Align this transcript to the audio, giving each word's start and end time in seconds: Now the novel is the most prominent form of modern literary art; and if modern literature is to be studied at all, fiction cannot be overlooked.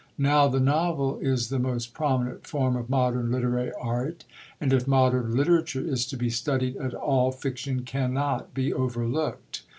Now 0.17 0.47
the 0.47 0.59
novel 0.59 1.19
is 1.19 1.49
the 1.49 1.59
most 1.59 1.93
prominent 1.93 2.47
form 2.47 2.75
of 2.75 2.89
modern 2.89 3.31
literary 3.31 3.71
art; 3.79 4.23
and 4.59 4.73
if 4.73 4.87
modern 4.87 5.35
literature 5.35 5.85
is 5.87 6.07
to 6.07 6.17
be 6.17 6.31
studied 6.31 6.75
at 6.77 6.95
all, 6.95 7.31
fiction 7.31 7.83
cannot 7.83 8.51
be 8.55 8.73
overlooked. 8.73 9.61